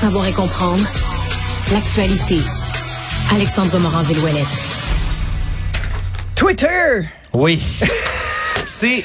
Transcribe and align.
savoir 0.00 0.26
et 0.26 0.32
comprendre 0.32 0.82
l'actualité. 1.70 2.38
Alexandre 3.34 3.78
Morin-Villouellette. 3.78 4.46
Twitter. 6.34 7.06
Oui. 7.34 7.60
C'est 8.64 9.04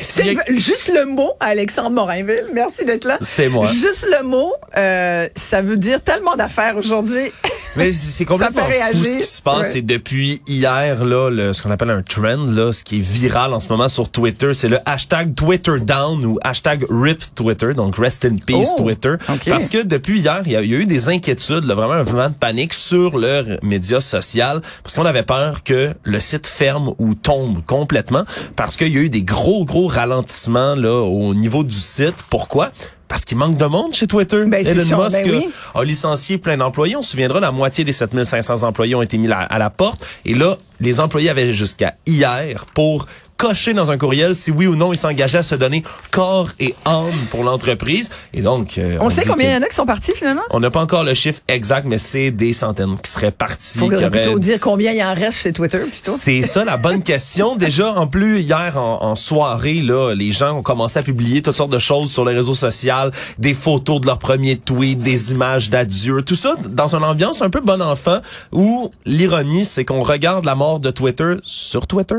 juste 0.56 0.90
le 0.94 1.06
mot, 1.06 1.34
Alexandre 1.42 1.90
Morinville. 1.90 2.46
Merci 2.54 2.86
d'être 2.86 3.04
là. 3.04 3.18
C'est 3.20 3.50
moi. 3.50 3.68
Juste 3.68 4.08
le 4.10 4.24
mot, 4.24 4.54
euh, 4.78 5.28
ça 5.36 5.62
veut 5.62 5.76
dire 5.76 6.02
tellement 6.02 6.38
d'affaires 6.38 6.78
aujourd'hui. 6.78 7.30
Mais 7.76 7.92
c'est 7.92 8.26
complètement 8.26 8.64
fou 8.64 9.04
ce 9.04 9.18
qui 9.18 9.24
se 9.24 9.42
passe. 9.42 9.74
Ouais. 9.74 9.80
Et 9.80 9.82
depuis 9.82 10.42
hier, 10.48 11.04
là, 11.04 11.30
le, 11.30 11.54
ce 11.54 11.62
qu'on 11.62 11.72
appelle 11.72 11.90
un 11.90 12.02
trend, 12.02 12.46
là, 12.48 12.72
ce 12.72 12.84
qui 12.84 12.98
est 12.98 13.08
viral 13.08 13.54
en 13.54 13.60
ce 13.60 13.68
moment 13.70 13.90
sur 13.90 14.10
Twitter, 14.10 14.54
c'est 14.54 14.70
le 14.70 14.80
hashtag 14.86 15.36
Twitter 15.36 15.74
down 15.82 16.26
ou 16.26 16.40
hashtag 16.44 16.86
RIP 16.90 17.36
Twitter, 17.36 17.74
donc 17.74 17.98
Rest 17.98 18.26
in 18.26 18.38
Peace 18.46 18.70
Oh, 18.78 18.82
Twitter. 18.82 19.16
ok. 19.30 19.50
Parce 19.50 19.70
que 19.70 19.84
depuis 19.84 20.20
hier, 20.20 20.42
il 20.46 20.52
y, 20.52 20.56
a, 20.56 20.62
il 20.62 20.70
y 20.72 20.76
a 20.76 20.80
eu 20.80 20.86
des 20.86 21.10
inquiétudes, 21.10 21.66
là, 21.66 21.76
vraiment 21.76 21.94
un 21.94 22.04
vent 22.04 22.30
de 22.30 22.36
panique 22.36 22.74
sur 22.74 23.18
leur 23.18 23.46
média 23.62 24.00
social, 24.02 24.62
parce 24.84 24.94
qu'on 24.96 25.06
avait 25.06 25.24
peur 25.24 25.64
que 25.64 25.94
le 26.04 26.20
site 26.20 26.48
ferme 26.48 26.94
ou 27.00 27.14
tombe 27.14 27.64
complètement, 27.66 28.24
parce 28.56 28.78
qu'il 28.78 28.94
y 28.94 28.98
a 28.98 29.02
eu 29.02 29.10
des 29.10 29.24
gros, 29.24 29.66
gros 29.66 29.88
ralentissements 29.88 30.76
là, 30.76 31.02
au 31.02 31.34
niveau 31.34 31.64
du 31.64 31.76
site. 31.76 32.24
Pourquoi? 32.30 32.72
Parce 33.08 33.24
qu'il 33.24 33.38
manque 33.38 33.56
de 33.58 33.66
monde 33.66 33.94
chez 33.94 34.08
Twitter. 34.08 34.44
Ben, 34.48 34.64
c'est 34.64 34.72
Elon 34.72 34.84
sûr, 34.84 35.04
Musk 35.04 35.24
ben 35.24 35.30
a- 35.36 35.38
oui. 35.38 35.50
a 35.76 35.84
licencié 35.84 36.38
plein 36.38 36.58
d'employés. 36.58 36.96
On 36.96 37.02
se 37.02 37.12
souviendra, 37.12 37.40
la 37.40 37.52
moitié 37.52 37.84
des 37.84 37.92
7500 37.92 38.64
employés 38.64 38.96
ont 38.96 39.02
été 39.02 39.18
mis 39.18 39.32
à 39.32 39.60
la 39.60 39.70
porte. 39.70 40.06
Et 40.26 40.34
là, 40.34 40.58
les 40.80 41.00
employés 41.00 41.30
avaient 41.30 41.54
jusqu'à 41.54 41.96
hier 42.08 42.66
pour 42.74 43.06
cocher 43.38 43.74
dans 43.74 43.92
un 43.92 43.98
courriel 43.98 44.36
si 44.36 44.52
oui 44.52 44.68
ou 44.68 44.76
non 44.76 44.94
ils 44.94 44.98
s'engageaient 44.98 45.40
à 45.40 45.44
se 45.44 45.56
donner 45.56 45.84
corps 46.12 46.50
et 46.60 46.76
âme 46.86 47.12
pour 47.30 47.44
l'entreprise. 47.44 48.10
Et 48.34 48.42
donc, 48.42 48.78
euh, 48.78 48.98
On, 49.02 49.10
sait 49.10 49.24
combien 49.26 49.50
il 49.50 49.54
y 49.54 49.58
en 49.58 49.62
a 49.62 49.68
qui 49.68 49.76
sont 49.76 49.86
partis 49.86 50.14
finalement? 50.16 50.42
On 50.52 50.60
n'a 50.60 50.72
pas 50.72 50.82
encore 50.82 51.04
le 51.04 51.14
chiffre 51.14 51.42
exact, 51.48 51.86
mais 51.86 51.98
c'est 51.98 52.32
des 52.32 52.54
centaines 52.54 52.98
qui 52.98 53.12
seraient 53.12 53.32
partis. 53.32 53.78
Faut 53.78 53.92
auraient- 53.92 54.10
plutôt 54.10 54.40
dire 54.40 54.60
combien 54.60 54.92
il 54.92 55.02
en 55.04 55.14
reste 55.14 55.40
chez 55.40 55.54
Twitter 55.54 55.80
plutôt. 55.80 56.12
c'est 56.18 56.42
ça 56.44 56.66
la 56.66 56.78
bonne 56.78 57.04
question. 57.04 57.56
Déjà, 57.66 57.94
en 57.94 58.08
plus, 58.08 58.40
hier 58.42 58.78
en, 58.78 59.04
en 59.04 59.16
soirée, 59.16 59.82
là, 59.82 60.14
les 60.14 60.32
gens 60.32 60.58
ont 60.58 60.64
commencé 60.64 61.00
à 61.00 61.04
publier 61.04 61.42
toutes 61.42 61.56
sortes 61.56 61.72
de 61.72 61.80
choses 61.80 62.12
sur 62.12 62.26
les 62.26 62.34
réseaux 62.34 62.54
sociaux, 62.54 63.12
des 63.40 63.54
photos 63.54 64.02
de 64.02 64.08
leur 64.08 64.20
premier 64.20 64.58
tweet, 64.58 65.00
des 65.00 65.32
images 65.32 65.70
d'adieu, 65.70 66.22
tout 66.22 66.36
ça 66.36 66.56
dans 66.70 66.96
une 66.96 67.04
ambiance 67.04 67.42
un 67.42 67.50
peu 67.50 67.62
bon 67.62 67.82
enfant 67.82 68.20
où 68.52 68.92
l'ironie, 69.06 69.66
c'est 69.66 69.86
qu'on 69.86 70.02
regarde 70.02 70.46
la 70.46 70.56
mort 70.56 70.80
de 70.80 70.92
Twitter 70.92 71.36
sur 71.44 71.88
Twitter. 71.88 72.16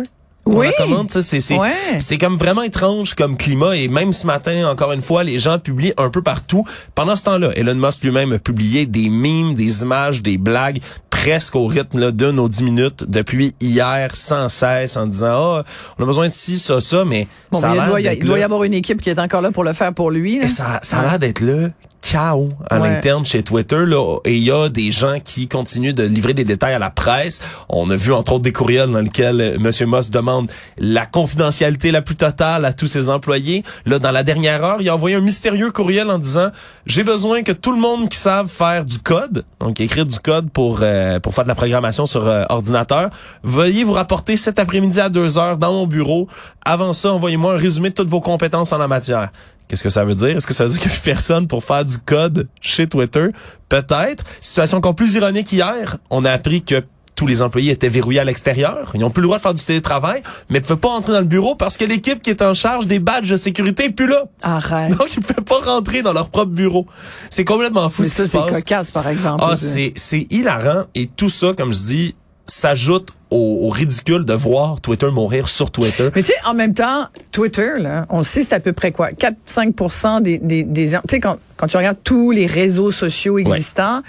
Oui. 0.47 0.69
recommande, 0.69 1.11
ça, 1.11 1.22
c'est 1.22 1.41
c'est 1.41 1.58
Ouais. 1.58 1.70
c'est 1.98 2.19
comme 2.19 2.36
vraiment 2.39 2.62
étrange 2.62 3.14
comme 3.14 3.36
climat 3.36 3.77
et 3.77 3.89
même 3.89 4.12
ce 4.12 4.27
matin 4.27 4.69
encore 4.70 4.92
une 4.92 5.00
fois 5.02 5.25
les 5.25 5.39
gens 5.39 5.58
publient 5.58 5.92
un 5.98 6.08
peu 6.11 6.22
partout. 6.22 6.64
Pendant 6.94 7.16
ce 7.16 7.25
temps-là, 7.25 7.50
Elon 7.56 7.75
Musk 7.75 8.02
lui-même 8.05 8.33
a 8.33 8.39
publié 8.39 8.86
des 8.86 9.08
memes, 9.11 9.55
des 9.55 9.83
images, 9.83 10.22
des 10.22 10.39
blagues 10.39 10.78
presque 11.11 11.56
au 11.56 11.67
rythme 11.67 11.98
là, 11.98 12.12
d'une 12.12 12.39
aux 12.39 12.48
dix 12.48 12.62
minutes 12.62 13.05
depuis 13.08 13.52
hier 13.61 14.14
sans 14.14 14.48
cesse 14.48 14.97
en 14.97 15.06
disant 15.06 15.27
ah 15.58 15.64
on 15.98 16.02
a 16.05 16.06
besoin 16.06 16.28
de 16.28 16.33
ci 16.33 16.58
ça 16.58 16.80
ça 16.80 17.05
mais 17.05 17.27
Bon, 17.50 17.58
ça 17.58 17.70
a 17.70 17.74
il 17.74 17.84
doit, 17.89 18.00
il 18.00 18.19
doit 18.24 18.36
y 18.36 18.41
là. 18.41 18.44
avoir 18.44 18.62
une 18.64 18.74
équipe 18.74 19.02
qui 19.02 19.11
est 19.11 19.19
encore 19.19 19.41
là 19.41 19.50
pour 19.50 19.64
le 19.64 19.72
faire 19.72 19.92
pour 19.92 20.11
lui. 20.12 20.39
là. 20.39 20.44
Et 20.44 20.48
ça, 20.48 20.78
ça 20.83 20.98
a 20.98 21.02
l'air 21.02 21.19
d'être 21.19 21.41
le 21.41 21.72
chaos 22.11 22.49
à 22.71 22.79
Ouais. 22.79 22.89
l'interne 22.89 23.27
chez 23.27 23.43
Twitter. 23.43 23.85
Là, 23.85 24.19
et 24.25 24.35
il 24.37 24.45
y 24.45 24.51
a 24.53 24.69
des 24.69 24.93
gens 24.93 25.19
qui 25.23 25.49
continuent 25.49 25.93
de 25.95 26.05
livrer 26.05 26.35
des 26.35 26.45
détails 26.45 26.75
à 26.75 26.79
la 26.79 26.91
presse. 26.91 27.41
On 27.69 27.91
a 27.91 27.97
vu 27.97 28.13
entre 28.13 28.33
autres 28.35 28.43
des 28.45 28.53
courriels 28.53 28.91
dans 28.91 29.01
lesquels 29.01 29.41
euh, 29.41 29.57
M. 29.57 29.89
Moss 29.89 30.11
demande 30.11 30.51
la 30.79 31.05
confidentialité 31.07 31.91
la 31.91 32.03
plus 32.03 32.15
totale 32.17 32.65
à 32.65 32.73
tous 32.73 32.87
ses 32.87 33.11
employés. 33.11 33.65
Là, 33.87 33.98
dans 33.98 34.13
la 34.13 34.23
dernière 34.23 34.63
heure, 34.65 34.77
il 34.81 34.89
a 34.89 34.95
envoyé 34.95 35.17
un 35.17 35.21
mystérieux 35.21 35.71
courriel 35.73 36.09
en 36.11 36.19
disant 36.19 36.48
«J'ai 36.87 37.03
besoin 37.03 37.43
que 37.43 37.53
tout 37.53 37.73
le 37.73 37.81
monde 37.81 38.09
qui 38.09 38.19
savent 38.19 38.48
faire 38.48 38.85
du 38.85 38.98
code, 38.98 39.45
donc 39.61 39.81
écrire 39.81 40.07
du 40.07 40.19
code 40.20 40.51
pour 40.51 40.79
euh, 40.83 41.19
pour 41.20 41.35
faire 41.35 41.45
de 41.45 41.48
la 41.48 41.55
programmation 41.57 42.07
sur 42.07 42.27
euh, 42.27 42.45
ordinateur, 42.48 43.11
veuillez 43.43 43.83
vous 43.85 43.93
rapporter 43.95 44.37
cet 44.37 44.59
après-midi 44.59 45.01
à 45.01 45.09
deux 45.09 45.39
heures 45.39 45.57
dans 45.59 45.73
mon 45.73 45.86
bureau. 45.86 46.29
Avant 46.64 46.92
ça, 46.92 47.13
envoyez-moi 47.13 47.55
un 47.55 47.57
résumé 47.57 47.91
de 47.91 47.95
toutes 47.95 48.09
vos 48.09 48.20
compétences 48.20 48.73
en 48.73 48.79
la 48.79 48.89
matière.» 48.89 49.30
Qu'est-ce 49.69 49.83
que 49.83 49.91
ça 49.91 50.05
veut 50.05 50.15
dire? 50.15 50.37
Est-ce 50.37 50.47
que 50.47 50.55
ça 50.55 50.65
veut 50.65 50.71
dire 50.71 50.81
qu'il 50.81 50.91
n'y 50.91 50.97
a 50.97 51.01
plus 51.01 51.11
personne 51.11 51.49
pour 51.49 51.65
faire 51.65 51.85
du 51.85 51.99
code 51.99 52.49
chez 52.61 52.87
Twitter? 52.87 53.29
Peut-être. 53.69 54.25
Situation 54.41 54.79
encore 54.79 54.95
plus 54.95 55.15
ironique 55.15 55.53
hier, 55.53 55.99
on 56.11 56.25
a 56.25 56.31
appris 56.31 56.63
que 56.63 56.85
tous 57.17 57.27
les 57.27 57.41
employés 57.43 57.73
étaient 57.73 57.89
verrouillés 57.89 58.21
à 58.21 58.25
l'extérieur. 58.25 58.91
Ils 58.95 59.01
n'ont 59.01 59.11
plus 59.11 59.23
le 59.23 59.27
droit 59.27 59.39
de 59.39 59.43
faire 59.43 59.55
du 59.55 59.65
télétravail, 59.65 60.23
mais 60.51 60.59
ils 60.59 60.63
ne 60.63 60.67
pouvaient 60.67 60.79
pas 60.79 60.91
entrer 60.91 61.13
dans 61.15 61.21
le 61.21 61.27
bureau 61.27 61.55
parce 61.55 61.79
que 61.79 61.85
l'équipe 61.87 62.23
qui 62.23 62.31
est 62.31 62.43
en 62.43 62.53
charge 62.53 62.87
des 62.87 62.99
badges 62.99 63.31
de 63.31 63.37
sécurité 63.39 63.87
est 63.87 63.91
plus 63.91 64.07
là. 64.07 64.25
Arrête. 64.43 64.95
Donc, 64.97 65.09
ils 65.17 65.21
ne 65.21 65.25
pouvaient 65.25 65.43
pas 65.43 65.61
rentrer 65.61 66.03
dans 66.03 66.13
leur 66.13 66.29
propre 66.29 66.53
bureau. 66.53 66.87
C'est 67.31 67.45
complètement 67.45 67.89
fou 67.89 68.03
Mais 68.03 68.09
ce 68.09 68.17
ça, 68.17 68.23
qui 68.25 68.29
se 68.29 68.55
c'est 68.55 68.63
cocasse, 68.63 68.91
par 68.91 69.09
exemple. 69.09 69.43
Ah, 69.45 69.57
c'est, 69.57 69.95
c'est 69.97 70.27
hilarant. 70.31 70.85
Et 70.95 71.07
tout 71.07 71.31
ça, 71.31 71.55
comme 71.57 71.73
je 71.73 71.79
dis, 71.79 72.15
s'ajoute 72.47 73.15
au, 73.31 73.67
au 73.67 73.70
ridicule 73.70 74.25
de 74.25 74.33
voir 74.35 74.81
Twitter 74.81 75.09
mourir 75.11 75.48
sur 75.48 75.70
Twitter. 75.70 76.09
Mais 76.14 76.23
tu 76.23 76.29
sais, 76.29 76.39
en 76.47 76.55
même 76.55 76.75
temps, 76.75 77.07
Twitter, 77.33 77.70
là, 77.79 78.07
on 78.11 78.19
le 78.19 78.25
sait, 78.25 78.42
c'est 78.42 78.53
à 78.55 78.61
peu 78.61 78.73
près 78.73 78.92
quoi? 78.92 79.09
4-5 79.11 80.23
des, 80.23 80.39
des, 80.39 80.63
des 80.63 80.89
gens. 80.91 81.01
Tu 81.09 81.17
sais, 81.17 81.20
quand, 81.20 81.36
quand 81.57 81.67
tu 81.67 81.77
regardes 81.77 81.98
tous 82.05 82.31
les 82.31 82.47
réseaux 82.47 82.91
sociaux 82.91 83.39
existants, 83.39 84.03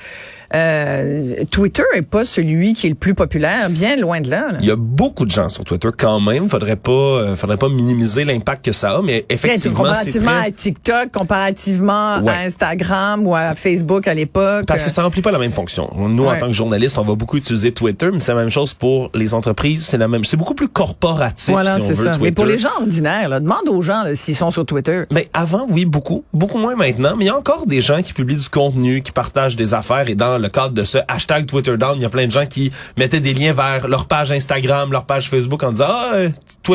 euh, 0.56 1.44
Twitter 1.51 1.83
est 1.94 2.01
pas 2.03 2.23
celui 2.23 2.73
qui 2.73 2.88
est 2.88 2.89
le 2.89 2.95
plus 2.95 3.13
populaire, 3.13 3.69
bien 3.69 3.97
loin 3.97 4.22
de 4.22 4.29
là. 4.29 4.51
là. 4.53 4.57
Il 4.61 4.66
y 4.67 4.72
a 4.72 4.77
beaucoup 4.77 5.25
de 5.25 5.31
gens 5.31 5.50
sur 5.50 5.66
Twitter 5.66 5.89
quand 5.97 6.22
même. 6.22 6.47
Faudrait 6.47 6.77
pas, 6.77 6.91
euh, 6.91 7.35
faudrait 7.35 7.57
pas 7.57 7.67
minimiser 7.67 8.23
l'impact 8.23 8.63
que 8.66 8.72
ça 8.72 8.91
a, 8.97 9.01
mais 9.01 9.25
effectivement, 9.29 9.94
c'est 9.94 10.13
comparativement 10.22 10.31
très... 10.39 10.47
à 10.47 10.51
TikTok, 10.51 11.11
comparativement 11.11 12.19
Ouais. 12.19 12.31
à 12.31 12.39
Instagram 12.45 13.27
ou 13.27 13.35
à 13.35 13.56
Facebook 13.56 14.07
à 14.07 14.13
l'époque. 14.13 14.66
Parce 14.67 14.83
que 14.83 14.89
ça 14.89 15.03
remplit 15.03 15.22
pas 15.22 15.31
la 15.31 15.39
même 15.39 15.51
fonction. 15.51 15.89
Nous, 15.95 16.25
en 16.25 16.38
tant 16.38 16.47
que 16.47 16.53
journalistes, 16.53 16.97
on 16.97 17.03
va 17.03 17.16
beaucoup 17.16 17.38
utiliser 17.38 17.72
Twitter, 17.72 18.09
mais 18.13 18.19
c'est 18.19 18.33
la 18.33 18.39
même 18.39 18.50
chose 18.50 18.73
pour 18.73 19.09
les 19.17 19.33
entreprises. 19.33 19.85
C'est 19.85 19.97
la 19.97 20.07
même. 20.07 20.23
C'est 20.23 20.38
beaucoup 20.38 20.55
plus 20.55 20.69
corporatif, 20.69 21.53
voilà, 21.53 21.75
si 21.75 21.81
on 21.81 21.88
veut, 21.88 21.95
ça. 21.95 22.11
Twitter. 22.11 22.23
Mais 22.23 22.31
pour 22.31 22.45
les 22.45 22.57
gens 22.57 22.69
ordinaires, 22.79 23.29
là, 23.29 23.39
demande 23.39 23.67
aux 23.67 23.81
gens 23.81 24.03
s'ils 24.13 24.35
sont 24.35 24.51
sur 24.51 24.66
Twitter. 24.66 25.03
Mais 25.11 25.29
avant, 25.33 25.66
oui, 25.69 25.85
beaucoup. 25.85 26.23
Beaucoup 26.33 26.57
moins 26.57 26.75
maintenant. 26.75 27.16
Mais 27.16 27.25
il 27.25 27.27
y 27.27 27.31
a 27.31 27.38
encore 27.38 27.66
des 27.66 27.81
gens 27.81 28.01
qui 28.01 28.13
publient 28.13 28.38
du 28.38 28.50
contenu, 28.50 29.01
qui 29.01 29.11
partagent 29.11 29.56
des 29.56 29.73
affaires. 29.73 30.09
Et 30.09 30.16
dans 30.16 30.38
le 30.38 30.50
cadre 30.50 30.73
de 30.73 30.83
ce 30.83 31.00
hashtag 31.07 31.45
Twitter 31.45 31.77
Down, 31.77 31.95
il 31.95 32.01
y 32.01 32.06
a 32.06 32.09
plein 32.09 32.27
de 32.27 32.31
gens 32.31 32.45
qui 32.45 32.72
mettaient 32.97 33.19
des 33.19 33.33
liens 33.33 33.53
vers 33.53 33.88
leur 33.88 34.06
page 34.06 34.31
Instagram, 34.31 34.91
leur 34.91 35.06
page 35.06 35.29
Facebook 35.29 35.63
en 35.63 35.72
disant, 35.72 35.85
ah, 35.88 36.11
euh, 36.13 36.29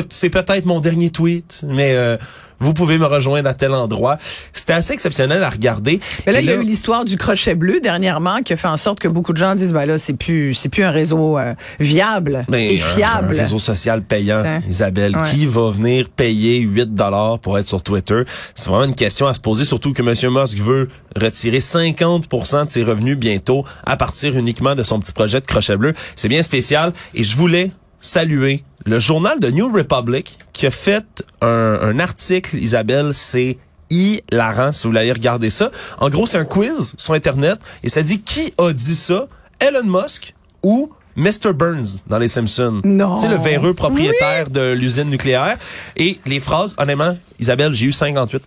c'est 0.08 0.31
peut-être 0.31 0.66
mon 0.66 0.81
dernier 0.81 1.10
tweet, 1.10 1.64
mais 1.69 1.94
euh, 1.94 2.16
vous 2.62 2.72
pouvez 2.74 2.98
me 2.98 3.06
rejoindre 3.06 3.48
à 3.48 3.54
tel 3.54 3.72
endroit. 3.72 4.16
C'était 4.52 4.72
assez 4.72 4.92
exceptionnel 4.94 5.42
à 5.42 5.50
regarder. 5.50 6.00
Mais 6.26 6.32
là, 6.32 6.40
Et 6.40 6.42
il 6.42 6.48
y 6.48 6.52
a 6.52 6.56
eu 6.56 6.62
l'histoire 6.62 7.04
du 7.04 7.16
crochet 7.16 7.54
bleu 7.54 7.80
dernièrement 7.80 8.40
qui 8.42 8.52
a 8.52 8.56
fait 8.56 8.68
en 8.68 8.76
sorte 8.76 9.00
que 9.00 9.08
beaucoup 9.08 9.32
de 9.32 9.38
gens 9.38 9.54
disent 9.54 9.72
ben 9.72 9.84
là, 9.86 9.98
c'est 9.98 10.14
plus 10.14 10.54
c'est 10.54 10.68
plus 10.68 10.82
un 10.84 10.90
réseau 10.90 11.38
euh, 11.38 11.54
viable 11.80 12.44
Mais 12.48 12.74
et 12.74 12.80
un- 12.80 12.84
fiable. 12.84 13.34
Un, 13.38 13.42
réseau 13.42 13.58
social 13.58 14.02
payant, 14.02 14.42
Hein? 14.44 14.60
Isabelle. 14.68 15.16
Ouais. 15.16 15.22
Qui 15.30 15.46
va 15.46 15.70
venir 15.70 16.08
payer 16.08 16.60
8 16.60 16.94
dollars 16.94 17.38
pour 17.38 17.58
être 17.58 17.66
sur 17.68 17.82
Twitter? 17.82 18.22
C'est 18.54 18.68
vraiment 18.68 18.84
une 18.84 18.94
question 18.94 19.26
à 19.26 19.34
se 19.34 19.40
poser, 19.40 19.64
surtout 19.64 19.92
que 19.92 20.02
M. 20.02 20.32
Musk 20.32 20.58
veut 20.58 20.88
retirer 21.20 21.58
50% 21.58 22.64
de 22.66 22.70
ses 22.70 22.82
revenus 22.82 23.16
bientôt 23.18 23.64
à 23.84 23.96
partir 23.96 24.36
uniquement 24.36 24.74
de 24.74 24.82
son 24.82 24.98
petit 25.00 25.12
projet 25.12 25.40
de 25.40 25.46
crochet 25.46 25.76
bleu. 25.76 25.92
C'est 26.16 26.28
bien 26.28 26.42
spécial 26.42 26.92
et 27.14 27.24
je 27.24 27.36
voulais 27.36 27.70
saluer 28.02 28.62
le 28.84 28.98
journal 28.98 29.40
de 29.40 29.50
New 29.50 29.72
Republic 29.72 30.36
qui 30.52 30.66
a 30.66 30.70
fait 30.70 31.24
un, 31.40 31.78
un 31.80 31.98
article, 31.98 32.56
Isabelle, 32.58 33.14
c'est 33.14 33.56
hilarant 33.88 34.72
si 34.72 34.82
vous 34.84 34.90
voulez 34.90 35.10
regarder 35.12 35.48
ça. 35.48 35.70
En 35.98 36.10
gros, 36.10 36.26
c'est 36.26 36.38
un 36.38 36.44
quiz 36.44 36.92
sur 36.98 37.14
Internet 37.14 37.58
et 37.82 37.88
ça 37.88 38.02
dit 38.02 38.20
qui 38.20 38.52
a 38.58 38.72
dit 38.72 38.94
ça? 38.94 39.26
Elon 39.60 40.02
Musk 40.02 40.34
ou 40.62 40.92
Mr. 41.16 41.52
Burns 41.54 42.00
dans 42.06 42.18
Les 42.18 42.28
Simpsons. 42.28 42.80
Non. 42.84 43.18
Sais, 43.18 43.28
le 43.28 43.36
véreux 43.36 43.74
propriétaire 43.74 44.50
de 44.50 44.72
l'usine 44.72 45.10
nucléaire. 45.10 45.58
Et 45.96 46.19
les 46.26 46.40
phrases, 46.40 46.74
honnêtement, 46.78 47.16
Isabelle, 47.38 47.74
j'ai 47.74 47.86
eu 47.86 47.92
58 47.92 48.44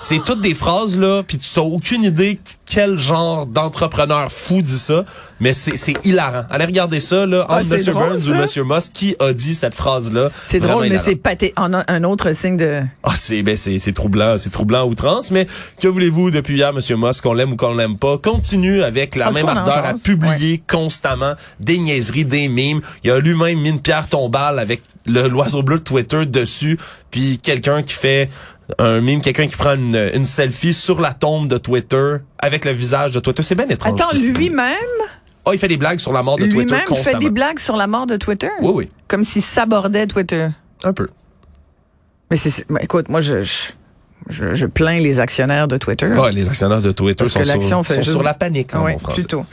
c'est 0.00 0.22
toutes 0.24 0.40
des 0.40 0.54
phrases 0.54 0.98
là, 0.98 1.22
puis 1.26 1.38
tu 1.38 1.48
n'as 1.58 1.64
aucune 1.64 2.04
idée 2.04 2.38
quel 2.66 2.96
genre 2.96 3.46
d'entrepreneur 3.46 4.32
fou 4.32 4.62
dit 4.62 4.78
ça, 4.78 5.04
mais 5.40 5.52
c'est 5.52 5.76
c'est 5.76 5.94
hilarant. 6.04 6.44
Allez 6.50 6.64
regarder 6.64 7.00
ça 7.00 7.26
là, 7.26 7.46
Ah, 7.48 7.60
entre 7.60 7.72
M. 7.74 7.80
drôle, 7.84 8.08
Burns 8.08 8.20
ça. 8.20 8.30
ou 8.30 8.62
M. 8.62 8.74
Musk 8.74 8.92
qui 8.92 9.14
a 9.20 9.32
dit 9.32 9.54
cette 9.54 9.74
phrase 9.74 10.12
là. 10.12 10.30
C'est 10.44 10.58
drôle, 10.58 10.88
mais 10.88 10.98
c'est 10.98 11.16
paté 11.16 11.52
en 11.56 11.72
un, 11.74 12.04
autre 12.04 12.32
signe 12.34 12.56
de 12.56 12.80
Ah, 13.02 13.12
c'est 13.14 13.42
ben 13.42 13.56
c'est 13.56 13.78
c'est 13.78 13.92
troublant, 13.92 14.36
c'est 14.38 14.50
troublant 14.50 14.80
à 14.80 14.84
outrance, 14.84 15.30
mais 15.30 15.46
que 15.80 15.86
voulez-vous 15.88 16.30
depuis 16.30 16.56
hier 16.56 16.72
monsieur 16.72 16.96
Musk, 16.96 17.22
qu'on 17.22 17.34
l'aime 17.34 17.52
ou 17.52 17.56
qu'on 17.56 17.74
l'aime 17.74 17.98
pas, 17.98 18.18
continue 18.18 18.82
avec 18.82 19.16
la 19.16 19.30
même 19.30 19.48
ardeur 19.48 19.84
à 19.84 19.94
publier 19.94 20.62
constamment 20.68 21.34
des 21.60 21.78
niaiseries, 21.78 22.24
des 22.24 22.48
mimes. 22.48 22.80
Il 23.04 23.10
a 23.10 23.18
lui-même 23.20 23.60
mis 23.60 23.70
une 23.70 23.80
pierre 23.82 24.08
tombale 24.08 24.58
avec 24.58 24.82
le 25.06 25.28
l'oiseau 25.28 25.62
bleu 25.62 25.78
de 25.78 25.84
Twitter 25.84 26.26
dessus, 26.26 26.78
puis 27.10 27.38
quelqu'un 27.38 27.82
qui 27.82 27.92
fait 27.94 28.30
un 28.78 29.00
mime, 29.00 29.20
quelqu'un 29.20 29.46
qui 29.46 29.56
prend 29.56 29.74
une, 29.74 30.10
une 30.14 30.24
selfie 30.26 30.74
sur 30.74 31.00
la 31.00 31.12
tombe 31.12 31.48
de 31.48 31.58
Twitter 31.58 32.16
avec 32.38 32.64
le 32.64 32.72
visage 32.72 33.12
de 33.12 33.20
Twitter. 33.20 33.42
C'est 33.42 33.54
bien 33.54 33.68
étrange. 33.68 34.00
Attends, 34.00 34.16
lui-même? 34.22 34.74
Ah, 35.44 35.50
il 35.52 35.58
fait 35.58 35.68
des 35.68 35.76
blagues 35.76 35.98
sur 35.98 36.12
la 36.12 36.22
mort 36.22 36.36
de 36.38 36.46
Twitter 36.46 36.74
lui-même 36.74 37.04
fait 37.04 37.18
des 37.18 37.30
blagues 37.30 37.58
sur 37.58 37.76
la 37.76 37.86
mort 37.86 38.06
de 38.06 38.16
Twitter? 38.16 38.48
Oui, 38.60 38.70
oui, 38.74 38.90
comme 39.08 39.24
s'il 39.24 39.42
sabordait 39.42 40.06
Twitter. 40.06 40.48
un 40.84 40.92
peu. 40.92 41.08
Mais 42.30 42.36
c'est 42.36 42.64
écoute, 42.80 43.08
moi 43.08 43.20
je, 43.20 43.42
je- 43.42 43.72
je, 44.28 44.54
je 44.54 44.66
plains 44.66 44.98
les 45.00 45.18
actionnaires 45.20 45.68
de 45.68 45.76
Twitter. 45.76 46.06
Ouais, 46.06 46.32
les 46.32 46.48
actionnaires 46.48 46.80
de 46.80 46.92
Twitter 46.92 47.24
Parce 47.24 47.32
sont, 47.32 47.42
sur, 47.60 47.84
fait 47.86 47.94
sont 47.94 48.00
juste- 48.00 48.10
sur 48.10 48.22
la 48.22 48.34
panique 48.34 48.70
Oui, 48.82 48.92
plutôt. 49.14 49.44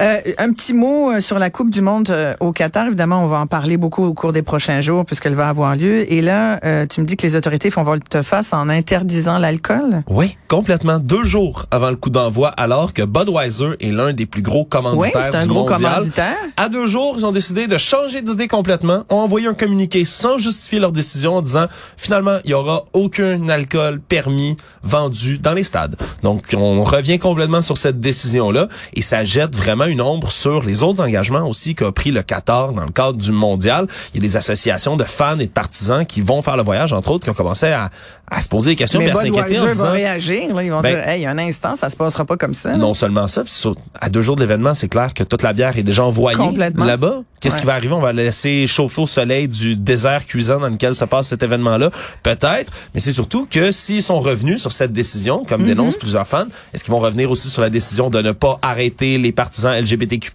Euh, 0.00 0.16
un 0.38 0.52
petit 0.52 0.72
mot 0.72 1.10
euh, 1.12 1.20
sur 1.20 1.38
la 1.38 1.50
Coupe 1.50 1.70
du 1.70 1.80
Monde 1.80 2.10
euh, 2.10 2.34
au 2.40 2.52
Qatar. 2.52 2.86
Évidemment, 2.86 3.22
on 3.24 3.28
va 3.28 3.38
en 3.38 3.46
parler 3.46 3.76
beaucoup 3.76 4.04
au 4.04 4.14
cours 4.14 4.32
des 4.32 4.42
prochains 4.42 4.80
jours 4.80 5.04
puisqu'elle 5.04 5.34
va 5.34 5.48
avoir 5.48 5.76
lieu. 5.76 6.10
Et 6.12 6.22
là, 6.22 6.58
euh, 6.64 6.86
tu 6.86 7.00
me 7.00 7.06
dis 7.06 7.16
que 7.16 7.26
les 7.26 7.36
autorités 7.36 7.70
font 7.70 7.82
volte-face 7.82 8.52
en 8.52 8.68
interdisant 8.68 9.38
l'alcool. 9.38 10.02
Oui, 10.10 10.36
complètement. 10.48 10.98
Deux 10.98 11.24
jours 11.24 11.66
avant 11.70 11.90
le 11.90 11.96
coup 11.96 12.10
d'envoi, 12.10 12.48
alors 12.48 12.92
que 12.92 13.02
Budweiser 13.02 13.70
est 13.80 13.90
l'un 13.90 14.12
des 14.12 14.26
plus 14.26 14.42
gros 14.42 14.62
Oui, 14.62 14.68
commanditaires 14.68 15.28
c'est 15.30 15.36
un 15.36 15.42
du 15.42 15.48
gros 15.48 15.68
mondial. 15.68 15.92
commanditaire. 15.92 16.34
À 16.56 16.68
deux 16.68 16.86
jours, 16.86 17.14
ils 17.18 17.26
ont 17.26 17.32
décidé 17.32 17.66
de 17.66 17.78
changer 17.78 18.22
d'idée 18.22 18.48
complètement, 18.48 19.04
ont 19.10 19.16
envoyé 19.16 19.46
un 19.48 19.54
communiqué 19.54 20.04
sans 20.04 20.38
justifier 20.38 20.78
leur 20.78 20.92
décision 20.92 21.36
en 21.36 21.42
disant 21.42 21.66
finalement, 21.96 22.38
il 22.44 22.50
y 22.50 22.54
aura 22.54 22.84
aucun 22.92 23.48
alcool 23.48 24.00
permis 24.14 24.56
vendu 24.84 25.38
dans 25.38 25.54
les 25.54 25.64
stades. 25.64 25.96
Donc, 26.22 26.54
on 26.56 26.84
revient 26.84 27.18
complètement 27.18 27.62
sur 27.62 27.76
cette 27.76 28.00
décision-là 28.00 28.68
et 28.94 29.02
ça 29.02 29.24
jette 29.24 29.56
vraiment 29.56 29.86
une 29.86 30.00
ombre 30.00 30.30
sur 30.30 30.62
les 30.62 30.84
autres 30.84 31.02
engagements 31.02 31.48
aussi 31.48 31.74
qu'a 31.74 31.90
pris 31.90 32.12
le 32.12 32.22
Qatar 32.22 32.72
dans 32.72 32.84
le 32.84 32.92
cadre 32.92 33.18
du 33.18 33.32
mondial. 33.32 33.86
Il 34.14 34.18
y 34.22 34.24
a 34.24 34.28
des 34.28 34.36
associations 34.36 34.96
de 34.96 35.02
fans 35.04 35.38
et 35.40 35.46
de 35.46 35.50
partisans 35.50 36.06
qui 36.06 36.20
vont 36.20 36.42
faire 36.42 36.56
le 36.56 36.62
voyage, 36.62 36.92
entre 36.92 37.10
autres, 37.10 37.24
qui 37.24 37.30
ont 37.30 37.34
commencé 37.34 37.66
à, 37.72 37.90
à 38.30 38.40
se 38.40 38.48
poser 38.48 38.70
des 38.70 38.76
questions 38.76 39.00
Mais 39.00 39.06
et 39.06 39.10
à 39.10 39.14
s'inquiéter 39.16 39.40
en 39.40 39.42
Budweiser 39.44 39.72
disant 39.72 39.84
va 39.86 39.90
réagir. 39.90 40.54
Là, 40.54 40.62
ils 40.62 40.70
vont 40.70 40.80
Ben, 40.80 40.94
dire, 40.94 41.08
hey, 41.08 41.26
un 41.26 41.38
instant, 41.38 41.74
ça 41.74 41.90
se 41.90 41.96
passera 41.96 42.24
pas 42.24 42.36
comme 42.36 42.54
ça. 42.54 42.70
là. 42.70 42.76
non 42.76 42.94
seulement 42.94 43.26
ça, 43.26 43.42
puis 43.42 43.52
sur- 43.52 43.74
à 44.00 44.08
deux 44.10 44.22
jours 44.22 44.36
de 44.36 44.42
l'événement, 44.42 44.74
c'est 44.74 44.88
clair 44.88 45.12
que 45.12 45.24
toute 45.24 45.42
la 45.42 45.52
bière 45.52 45.76
est 45.76 45.82
déjà 45.82 46.04
envoyée 46.04 46.38
là-bas. 46.76 47.22
Qu'est-ce 47.40 47.56
Ouais. 47.56 47.60
qui 47.60 47.66
va 47.66 47.74
arriver? 47.74 47.92
On 47.92 48.00
va 48.00 48.12
la 48.14 48.22
laisser 48.22 48.66
chauffer 48.66 49.02
au 49.02 49.06
soleil 49.06 49.48
du 49.48 49.76
désert 49.76 50.24
cuisant 50.24 50.60
dans 50.60 50.68
lequel 50.68 50.94
se 50.94 51.04
passe 51.04 51.28
cet 51.28 51.42
événement-là? 51.42 51.90
Peut-être, 52.22 52.72
mais 52.94 53.00
c'est 53.00 53.12
surtout 53.12 53.46
que 53.50 53.70
s'ils 53.70 54.02
sont 54.04 54.20
revenus 54.20 54.60
sur 54.60 54.70
cette 54.70 54.92
décision, 54.92 55.44
comme 55.44 55.64
Mm-hmm. 55.64 55.66
dénoncent 55.66 55.96
plusieurs 55.96 56.26
fans, 56.26 56.46
est-ce 56.72 56.84
qu'ils 56.84 56.92
vont 56.92 57.00
revenir 57.00 57.30
aussi 57.30 57.48
sur 57.48 57.62
la 57.62 57.70
décision 57.70 58.10
de 58.10 58.20
ne 58.20 58.32
pas 58.32 58.58
arrêter 58.62 59.18
les 59.18 59.32
partisans 59.32 59.72
LGBTQ+, 59.72 60.30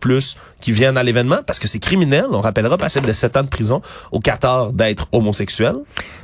qui 0.60 0.72
viennent 0.72 0.98
à 0.98 1.04
l'événement? 1.04 1.40
Parce 1.46 1.60
que 1.60 1.68
c'est 1.68 1.80
criminel, 1.80 2.26
on 2.32 2.42
rappellera, 2.42 2.78
passible 2.78 3.08
de 3.08 3.14
7 3.14 3.38
ans 3.38 3.44
de 3.44 3.48
prison 3.48 3.82
au 4.12 4.20
Qatar 4.20 4.74
d'être 4.74 5.08
homosexuel. 5.12 5.76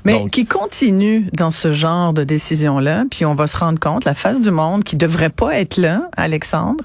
Mais 0.04 0.20
Donc, 0.20 0.32
qui 0.32 0.46
continue 0.46 1.30
dans 1.34 1.52
ce 1.52 1.72
genre 1.72 2.14
de 2.14 2.24
décision-là, 2.24 3.06
puis 3.10 3.26
on 3.26 3.36
va 3.36 3.48
se 3.48 3.58
rendre 3.58 3.80
compte, 3.80 4.06
la 4.06 4.14
face 4.14 4.42
du 4.42 4.52
monde 4.52 4.84
qui 4.84 4.96
devrait 4.96 5.30
pas 5.30 5.58
être 5.58 5.78
là, 5.78 6.10
Alexandre, 6.18 6.84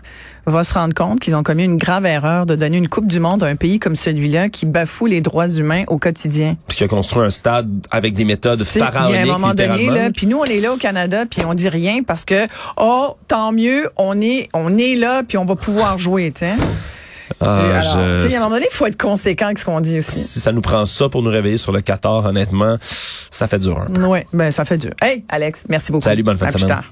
va 0.50 0.64
se 0.64 0.72
rendre 0.74 0.94
compte 0.94 1.20
qu'ils 1.20 1.34
ont 1.36 1.42
commis 1.42 1.64
une 1.64 1.76
grave 1.76 2.06
erreur 2.06 2.46
de 2.46 2.54
donner 2.56 2.76
une 2.78 2.88
Coupe 2.88 3.06
du 3.06 3.20
Monde 3.20 3.42
à 3.42 3.46
un 3.46 3.56
pays 3.56 3.78
comme 3.78 3.96
celui-là 3.96 4.48
qui 4.48 4.66
bafoue 4.66 5.06
les 5.06 5.20
droits 5.20 5.48
humains 5.48 5.84
au 5.88 5.98
quotidien. 5.98 6.56
puis 6.68 6.76
qui 6.78 6.84
a 6.84 6.88
construit 6.88 7.22
un 7.24 7.30
stade 7.30 7.68
avec 7.90 8.14
des 8.14 8.24
méthodes 8.24 8.62
sais, 8.64 8.78
Il 8.78 8.82
y 8.82 8.84
a 8.84 8.90
pharaoniques, 8.90 9.20
un 9.20 9.26
moment 9.26 9.54
donné, 9.54 9.86
là, 9.90 10.10
puis 10.10 10.26
nous, 10.26 10.38
on 10.38 10.44
est 10.44 10.60
là 10.60 10.72
au 10.72 10.76
Canada, 10.76 11.24
puis 11.30 11.42
on 11.44 11.54
dit 11.54 11.68
rien 11.68 12.02
parce 12.02 12.24
que, 12.24 12.46
oh, 12.76 13.16
tant 13.28 13.52
mieux, 13.52 13.88
on 13.96 14.20
est, 14.20 14.48
on 14.54 14.76
est 14.78 14.96
là, 14.96 15.22
puis 15.26 15.38
on 15.38 15.44
va 15.44 15.56
pouvoir 15.56 15.98
jouer, 15.98 16.30
tu 16.32 16.40
sais. 16.46 16.52
Ah, 17.40 17.58
Alors, 17.78 17.82
je- 18.28 18.34
à 18.34 18.38
un 18.38 18.42
moment 18.42 18.56
donné, 18.56 18.66
il 18.70 18.74
faut 18.74 18.86
être 18.86 19.00
conséquent 19.00 19.46
avec 19.46 19.58
ce 19.58 19.64
qu'on 19.64 19.80
dit 19.80 19.98
aussi. 19.98 20.18
si 20.20 20.40
ça 20.40 20.52
nous 20.52 20.60
prend 20.60 20.84
ça 20.84 21.08
pour 21.08 21.22
nous 21.22 21.30
réveiller 21.30 21.56
sur 21.58 21.70
le 21.72 21.80
14, 21.80 22.26
honnêtement, 22.26 22.76
ça 23.30 23.46
fait 23.46 23.58
dur. 23.60 23.86
Oui, 24.00 24.18
ben 24.32 24.50
ça 24.50 24.64
fait 24.64 24.76
dur. 24.78 24.90
Hey, 25.00 25.24
Alex, 25.28 25.64
merci 25.68 25.92
beaucoup. 25.92 26.04
Salut, 26.04 26.22
bonne 26.24 26.36
fin 26.36 26.46
de 26.46 26.50
À 26.50 26.52
plus 26.52 26.60
semaine. 26.62 26.76
tard. 26.76 26.84